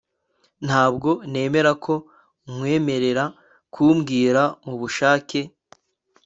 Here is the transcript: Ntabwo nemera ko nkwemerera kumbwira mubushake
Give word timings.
Ntabwo 0.65 1.09
nemera 1.31 1.71
ko 1.83 1.93
nkwemerera 2.51 3.23
kumbwira 3.73 4.41
mubushake 4.65 5.39